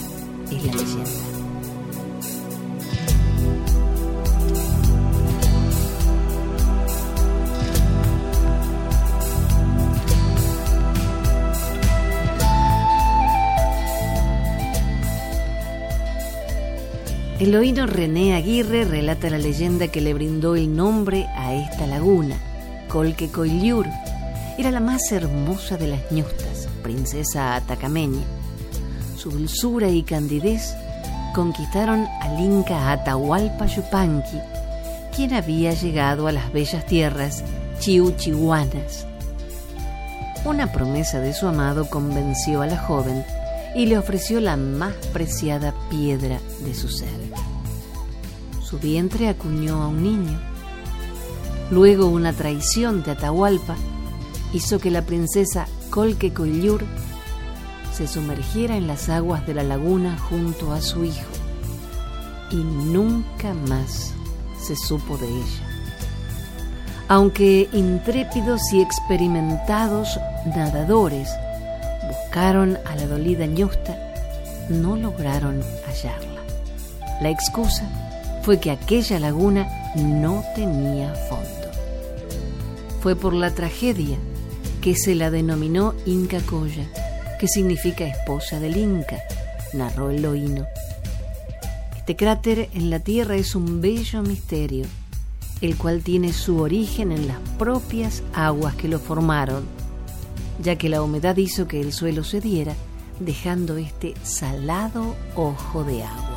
es 0.50 0.64
la 0.64 0.72
leyenda. 0.72 1.34
El 17.40 17.54
oíno 17.56 17.86
René 17.86 18.34
Aguirre 18.34 18.84
relata 18.84 19.28
la 19.28 19.38
leyenda 19.38 19.88
que 19.88 20.00
le 20.00 20.14
brindó 20.14 20.56
el 20.56 20.74
nombre 20.74 21.26
a 21.36 21.52
esta 21.52 21.86
laguna, 21.86 22.36
Colquecoiliur. 22.88 23.86
Era 24.56 24.70
la 24.70 24.78
más 24.78 25.10
hermosa 25.10 25.76
de 25.76 25.88
las 25.88 26.12
ñustas, 26.12 26.68
princesa 26.84 27.56
atacameña. 27.56 28.22
Su 29.16 29.30
dulzura 29.30 29.88
y 29.88 30.04
candidez 30.04 30.74
conquistaron 31.34 32.06
al 32.20 32.38
inca 32.38 32.92
Atahualpa 32.92 33.66
Yupanqui, 33.66 34.38
quien 35.14 35.34
había 35.34 35.72
llegado 35.74 36.28
a 36.28 36.32
las 36.32 36.52
bellas 36.52 36.86
tierras 36.86 37.42
chiuchihuanas. 37.80 39.06
Una 40.44 40.70
promesa 40.70 41.18
de 41.18 41.34
su 41.34 41.48
amado 41.48 41.90
convenció 41.90 42.62
a 42.62 42.66
la 42.66 42.78
joven 42.78 43.24
y 43.74 43.86
le 43.86 43.98
ofreció 43.98 44.40
la 44.40 44.56
más 44.56 44.94
preciada 45.12 45.74
piedra 45.90 46.38
de 46.64 46.74
su 46.74 46.88
ser. 46.88 47.08
Su 48.62 48.78
vientre 48.78 49.28
acuñó 49.28 49.82
a 49.82 49.88
un 49.88 50.04
niño. 50.04 50.40
Luego 51.72 52.06
una 52.06 52.32
traición 52.32 53.02
de 53.02 53.12
Atahualpa 53.12 53.74
hizo 54.54 54.78
que 54.78 54.90
la 54.90 55.02
princesa 55.02 55.66
Colque 55.90 56.32
se 57.92 58.06
sumergiera 58.06 58.76
en 58.76 58.86
las 58.86 59.08
aguas 59.08 59.44
de 59.46 59.54
la 59.54 59.64
laguna 59.64 60.16
junto 60.16 60.72
a 60.72 60.80
su 60.80 61.04
hijo 61.04 61.30
y 62.52 62.56
nunca 62.56 63.52
más 63.52 64.14
se 64.60 64.76
supo 64.76 65.18
de 65.18 65.26
ella. 65.26 65.68
Aunque 67.08 67.68
intrépidos 67.72 68.60
y 68.72 68.80
experimentados 68.80 70.20
nadadores 70.46 71.28
buscaron 72.06 72.78
a 72.86 72.94
la 72.94 73.08
dolida 73.08 73.46
ñusta, 73.46 73.98
no 74.68 74.96
lograron 74.96 75.62
hallarla. 75.86 76.42
La 77.20 77.28
excusa 77.28 77.82
fue 78.42 78.60
que 78.60 78.70
aquella 78.70 79.18
laguna 79.18 79.68
no 79.96 80.44
tenía 80.54 81.12
fondo. 81.28 81.48
Fue 83.00 83.16
por 83.16 83.34
la 83.34 83.50
tragedia 83.50 84.16
que 84.84 84.94
se 84.94 85.16
la 85.16 85.32
denominó 85.32 85.94
Inca 86.06 86.38
Coya, 86.40 86.86
que 87.40 87.48
significa 87.48 88.06
esposa 88.06 88.60
del 88.60 88.76
Inca, 88.76 89.18
narró 89.72 90.10
el 90.10 90.22
Loíno. 90.22 90.66
Este 91.96 92.14
cráter 92.14 92.68
en 92.72 92.90
la 92.90 93.00
Tierra 93.00 93.34
es 93.34 93.56
un 93.56 93.80
bello 93.80 94.22
misterio, 94.22 94.86
el 95.60 95.76
cual 95.76 96.04
tiene 96.04 96.32
su 96.32 96.58
origen 96.60 97.10
en 97.10 97.26
las 97.26 97.38
propias 97.58 98.22
aguas 98.32 98.76
que 98.76 98.86
lo 98.86 99.00
formaron 99.00 99.64
ya 100.62 100.76
que 100.76 100.88
la 100.88 101.02
humedad 101.02 101.36
hizo 101.36 101.66
que 101.66 101.80
el 101.80 101.92
suelo 101.92 102.24
cediera, 102.24 102.74
dejando 103.20 103.76
este 103.76 104.14
salado 104.22 105.14
ojo 105.36 105.84
de 105.84 106.04
agua. 106.04 106.33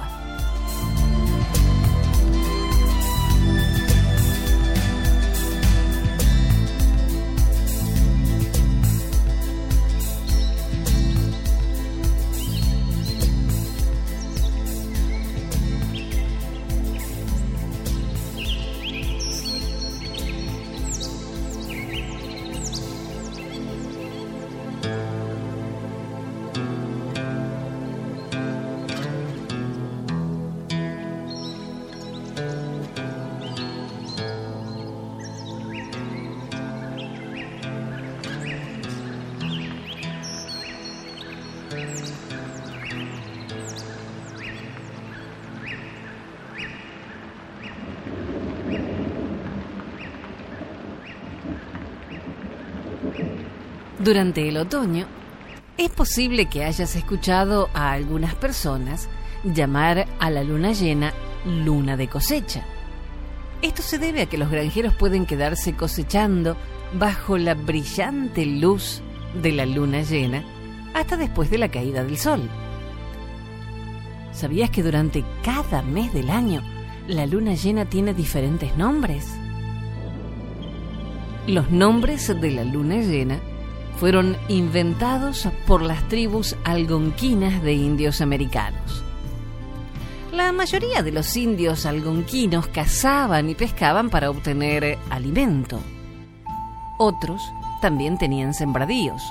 Durante 54.07 54.47
el 54.47 54.55
otoño, 54.55 55.05
es 55.77 55.89
posible 55.89 56.45
que 56.45 56.63
hayas 56.63 56.95
escuchado 56.95 57.69
a 57.73 57.91
algunas 57.91 58.35
personas 58.35 59.09
llamar 59.43 60.07
a 60.21 60.29
la 60.29 60.45
luna 60.45 60.71
llena 60.71 61.13
luna 61.43 61.97
de 61.97 62.07
cosecha. 62.07 62.63
Esto 63.61 63.81
se 63.81 63.97
debe 63.97 64.21
a 64.21 64.25
que 64.27 64.37
los 64.37 64.49
granjeros 64.49 64.93
pueden 64.93 65.25
quedarse 65.25 65.73
cosechando 65.73 66.55
bajo 66.97 67.37
la 67.37 67.53
brillante 67.53 68.45
luz 68.45 69.01
de 69.41 69.51
la 69.51 69.65
luna 69.65 70.03
llena 70.03 70.41
hasta 70.93 71.17
después 71.17 71.49
de 71.49 71.57
la 71.57 71.67
caída 71.67 72.05
del 72.05 72.17
sol. 72.17 72.49
¿Sabías 74.31 74.69
que 74.69 74.83
durante 74.83 75.25
cada 75.43 75.81
mes 75.81 76.13
del 76.13 76.29
año 76.29 76.63
la 77.09 77.25
luna 77.25 77.55
llena 77.55 77.83
tiene 77.83 78.13
diferentes 78.13 78.73
nombres? 78.77 79.27
Los 81.45 81.71
nombres 81.71 82.29
de 82.39 82.51
la 82.51 82.63
luna 82.63 83.01
llena 83.01 83.41
fueron 83.99 84.37
inventados 84.47 85.47
por 85.65 85.81
las 85.81 86.07
tribus 86.07 86.55
algonquinas 86.63 87.61
de 87.63 87.73
indios 87.73 88.21
americanos. 88.21 89.03
La 90.31 90.51
mayoría 90.51 91.01
de 91.01 91.11
los 91.11 91.35
indios 91.35 91.85
algonquinos 91.85 92.67
cazaban 92.67 93.49
y 93.49 93.55
pescaban 93.55 94.09
para 94.09 94.29
obtener 94.29 94.99
alimento. 95.09 95.79
Otros 96.99 97.41
también 97.81 98.17
tenían 98.19 98.53
sembradíos. 98.53 99.21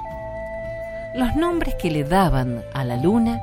Los 1.14 1.36
nombres 1.36 1.76
que 1.76 1.90
le 1.90 2.02
daban 2.02 2.62
a 2.74 2.82
la 2.84 2.96
luna 2.96 3.40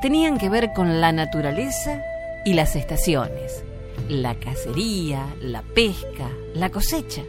tenían 0.00 0.38
que 0.38 0.48
ver 0.48 0.72
con 0.72 1.00
la 1.00 1.12
naturaleza 1.12 2.00
y 2.46 2.54
las 2.54 2.76
estaciones, 2.76 3.62
la 4.08 4.34
cacería, 4.34 5.26
la 5.40 5.62
pesca, 5.62 6.30
la 6.54 6.70
cosecha. 6.70 7.22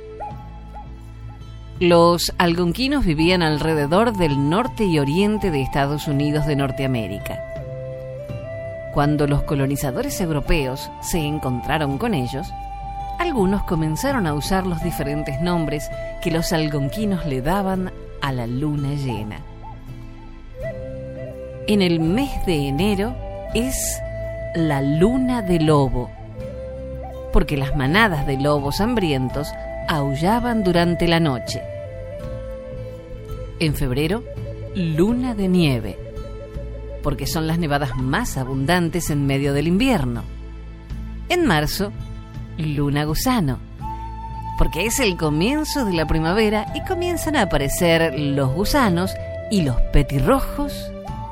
Los 1.80 2.34
algonquinos 2.40 3.06
vivían 3.06 3.44
alrededor 3.44 4.18
del 4.18 4.50
norte 4.50 4.86
y 4.86 4.98
oriente 4.98 5.52
de 5.52 5.62
Estados 5.62 6.08
Unidos 6.08 6.48
de 6.48 6.56
Norteamérica. 6.56 7.40
Cuando 8.96 9.28
los 9.28 9.44
colonizadores 9.44 10.20
europeos 10.20 10.90
se 11.02 11.20
encontraron 11.20 12.00
con 12.00 12.16
ellos, 12.16 12.52
algunos 13.20 13.62
comenzaron 13.66 14.26
a 14.26 14.34
usar 14.34 14.66
los 14.66 14.82
diferentes 14.82 15.40
nombres 15.40 15.88
que 16.24 16.32
los 16.32 16.52
algonquinos 16.52 17.28
le 17.28 17.44
daban 17.44 17.92
a 18.22 18.32
la 18.32 18.48
luna 18.48 18.96
llena. 18.96 19.38
En 21.68 21.84
el 21.84 22.00
mes 22.00 22.44
de 22.48 22.70
enero 22.70 23.14
es 23.54 24.02
la 24.56 24.82
luna 24.82 25.44
de 25.44 25.60
lobo, 25.60 26.10
porque 27.32 27.56
las 27.56 27.76
manadas 27.76 28.26
de 28.26 28.38
lobos 28.38 28.82
hambrientos 28.82 29.54
aullaban 29.88 30.64
durante 30.64 31.08
la 31.08 31.20
noche. 31.20 31.62
En 33.60 33.74
febrero, 33.74 34.24
luna 34.76 35.34
de 35.34 35.48
nieve, 35.48 35.98
porque 37.02 37.26
son 37.26 37.48
las 37.48 37.58
nevadas 37.58 37.96
más 37.98 38.38
abundantes 38.38 39.10
en 39.10 39.26
medio 39.26 39.54
del 39.54 39.68
invierno. 39.68 40.24
En 41.30 41.46
marzo, 41.46 41.92
luna 42.58 43.06
gusano, 43.06 43.60
porque 44.58 44.86
es 44.86 45.00
el 45.00 45.18
comienzo 45.18 45.86
de 45.86 45.94
la 45.94 46.06
primavera 46.06 46.72
y 46.76 46.84
comienzan 46.86 47.36
a 47.36 47.44
aparecer 47.44 48.20
los 48.20 48.54
gusanos 48.54 49.16
y 49.50 49.62
los 49.62 49.80
petirrojos 49.94 50.92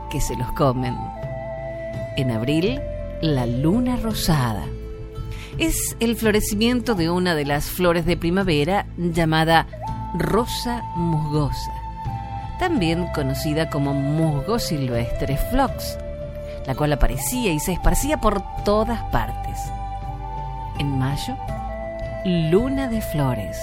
que 0.10 0.22
se 0.22 0.36
los 0.36 0.52
comen. 0.54 0.96
En 2.18 2.32
abril, 2.32 2.80
la 3.22 3.46
luna 3.46 3.98
rosada 3.98 4.65
es 5.58 5.96
el 6.00 6.15
florecimiento 6.15 6.96
de 6.96 7.10
una 7.10 7.36
de 7.36 7.46
las 7.46 7.65
flores 7.65 8.06
de 8.06 8.18
primavera 8.18 8.86
llamada 8.98 9.68
rosa 10.18 10.84
musgosa, 10.96 11.72
también 12.60 13.08
conocida 13.13 13.70
como 13.70 13.94
musgo 13.94 14.60
silvestre 14.60 15.38
flox. 15.38 15.98
la 16.68 16.74
cual 16.74 16.94
aparecía 16.94 17.54
y 17.54 17.60
se 17.60 17.74
esparcía 17.74 18.20
por 18.20 18.41
todas 18.63 19.00
partes. 19.12 19.60
En 20.80 20.98
mayo, 20.98 21.38
luna 22.26 22.88
de 22.88 23.02
flores, 23.02 23.56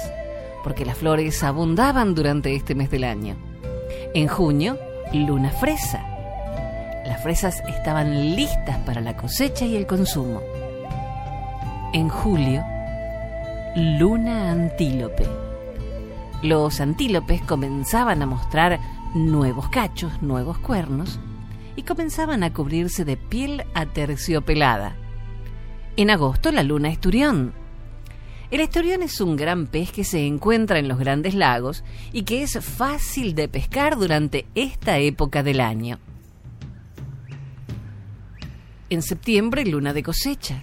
porque 0.62 0.84
las 0.84 0.98
flores 0.98 1.42
abundaban 1.42 2.14
durante 2.14 2.54
este 2.54 2.76
mes 2.76 2.92
del 2.92 3.02
año. 3.02 3.34
En 4.14 4.28
junio, 4.28 4.78
luna 5.12 5.50
fresa. 5.50 6.00
Las 7.04 7.20
fresas 7.24 7.60
estaban 7.66 8.36
listas 8.36 8.78
para 8.86 9.00
la 9.00 9.16
cosecha 9.16 9.64
y 9.64 9.74
el 9.74 9.88
consumo. 9.88 10.40
En 11.94 12.08
julio, 12.08 12.64
luna 13.76 14.50
antílope. 14.50 15.28
Los 16.42 16.80
antílopes 16.80 17.42
comenzaban 17.42 18.22
a 18.22 18.26
mostrar 18.26 18.80
nuevos 19.14 19.68
cachos, 19.68 20.22
nuevos 20.22 20.56
cuernos, 20.56 21.20
y 21.76 21.82
comenzaban 21.82 22.44
a 22.44 22.54
cubrirse 22.54 23.04
de 23.04 23.18
piel 23.18 23.64
aterciopelada. 23.74 24.96
En 25.98 26.08
agosto 26.08 26.50
la 26.50 26.62
luna 26.62 26.88
esturión. 26.88 27.52
El 28.50 28.60
esturión 28.60 29.02
es 29.02 29.20
un 29.20 29.36
gran 29.36 29.66
pez 29.66 29.92
que 29.92 30.04
se 30.04 30.26
encuentra 30.26 30.78
en 30.78 30.88
los 30.88 30.98
grandes 30.98 31.34
lagos 31.34 31.84
y 32.10 32.22
que 32.22 32.42
es 32.42 32.58
fácil 32.64 33.34
de 33.34 33.48
pescar 33.48 33.98
durante 33.98 34.46
esta 34.54 34.98
época 34.98 35.42
del 35.42 35.60
año. 35.60 35.98
En 38.88 39.02
septiembre, 39.02 39.66
luna 39.66 39.92
de 39.92 40.02
cosecha. 40.02 40.58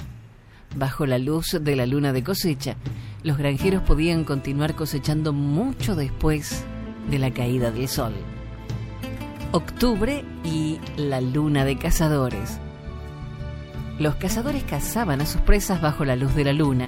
Bajo 0.75 1.05
la 1.05 1.17
luz 1.17 1.57
de 1.59 1.75
la 1.75 1.85
luna 1.85 2.13
de 2.13 2.23
cosecha, 2.23 2.75
los 3.23 3.37
granjeros 3.37 3.81
podían 3.81 4.23
continuar 4.23 4.75
cosechando 4.75 5.33
mucho 5.33 5.95
después 5.95 6.63
de 7.09 7.19
la 7.19 7.31
caída 7.31 7.71
del 7.71 7.87
sol. 7.87 8.13
Octubre 9.51 10.23
y 10.43 10.79
la 10.95 11.21
luna 11.21 11.65
de 11.65 11.77
cazadores. 11.77 12.59
Los 13.97 14.15
cazadores 14.15 14.63
cazaban 14.63 15.21
a 15.21 15.25
sus 15.25 15.41
presas 15.41 15.81
bajo 15.81 16.05
la 16.05 16.15
luz 16.15 16.35
de 16.35 16.43
la 16.43 16.53
luna 16.53 16.87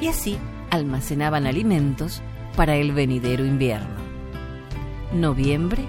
y 0.00 0.06
así 0.06 0.38
almacenaban 0.70 1.46
alimentos 1.46 2.22
para 2.56 2.76
el 2.76 2.92
venidero 2.92 3.44
invierno. 3.44 3.88
Noviembre 5.12 5.84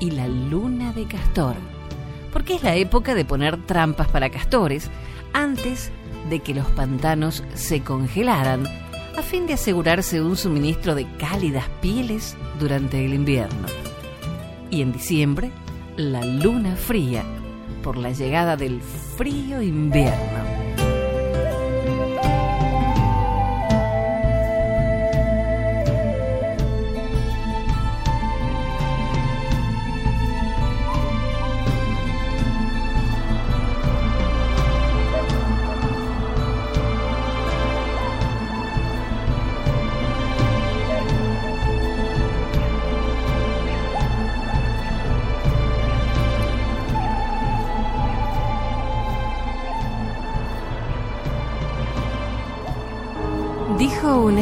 y 0.00 0.10
la 0.10 0.28
luna 0.28 0.92
de 0.92 1.06
castor, 1.06 1.56
porque 2.32 2.54
es 2.54 2.62
la 2.62 2.76
época 2.76 3.14
de 3.14 3.24
poner 3.24 3.56
trampas 3.66 4.08
para 4.08 4.30
castores 4.30 4.90
antes 5.32 5.90
de 6.28 6.40
que 6.40 6.54
los 6.54 6.66
pantanos 6.68 7.42
se 7.54 7.82
congelaran 7.82 8.66
a 9.16 9.22
fin 9.22 9.46
de 9.46 9.54
asegurarse 9.54 10.22
un 10.22 10.36
suministro 10.36 10.94
de 10.94 11.06
cálidas 11.16 11.68
pieles 11.80 12.36
durante 12.58 13.04
el 13.04 13.14
invierno 13.14 13.66
y 14.70 14.80
en 14.80 14.92
diciembre 14.92 15.52
la 15.96 16.24
luna 16.24 16.74
fría 16.74 17.22
por 17.82 17.96
la 17.96 18.10
llegada 18.10 18.56
del 18.56 18.80
frío 18.80 19.60
invierno. 19.60 20.51